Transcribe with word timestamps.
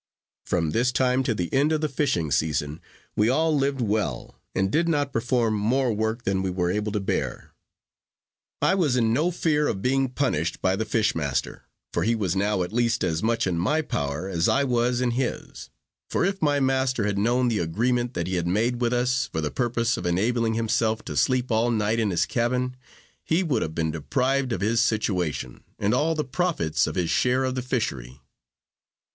From 0.47 0.71
this 0.71 0.91
time 0.91 1.21
to 1.25 1.35
the 1.35 1.53
end 1.53 1.71
of 1.71 1.81
the 1.81 1.87
fishing 1.87 2.31
season, 2.31 2.81
we 3.15 3.29
all 3.29 3.55
lived 3.55 3.81
well, 3.81 4.41
and 4.55 4.71
did 4.71 4.89
not 4.89 5.13
perform 5.13 5.53
more 5.53 5.93
work 5.93 6.23
than 6.23 6.41
we 6.41 6.49
were 6.49 6.71
able 6.71 6.91
to 6.93 6.99
bear. 6.99 7.51
I 8.63 8.73
was 8.73 8.95
in 8.95 9.13
no 9.13 9.29
fear 9.29 9.67
of 9.67 9.83
being 9.83 10.09
punished 10.09 10.59
by 10.59 10.75
the 10.75 10.85
fish 10.85 11.13
master, 11.13 11.65
for 11.93 12.01
he 12.01 12.15
was 12.15 12.35
now 12.35 12.63
at 12.63 12.73
least 12.73 13.03
as 13.03 13.21
much 13.21 13.45
in 13.45 13.59
my 13.59 13.83
power 13.83 14.27
as 14.27 14.49
I 14.49 14.63
was 14.63 15.01
in 15.01 15.11
his; 15.11 15.69
for 16.09 16.25
if 16.25 16.41
my 16.41 16.59
master 16.59 17.05
had 17.05 17.19
known 17.19 17.47
the 17.47 17.59
agreement 17.59 18.15
that 18.15 18.25
he 18.25 18.37
had 18.37 18.47
made 18.47 18.81
with 18.81 18.93
us, 18.93 19.27
for 19.27 19.39
the 19.39 19.51
purpose 19.51 19.97
of 19.97 20.07
enabling 20.07 20.55
himself 20.55 21.05
to 21.05 21.15
sleep 21.15 21.51
all 21.51 21.69
night 21.69 21.99
in 21.99 22.09
his 22.09 22.25
cabin, 22.25 22.75
he 23.23 23.43
would 23.43 23.61
have 23.61 23.75
been 23.75 23.91
deprived 23.91 24.51
of 24.51 24.61
his 24.61 24.81
situation, 24.81 25.63
and 25.77 25.93
all 25.93 26.15
the 26.15 26.23
profits 26.23 26.87
of 26.87 26.95
his 26.95 27.11
share 27.11 27.43
of 27.43 27.53
the 27.53 27.61
fishery. 27.61 28.19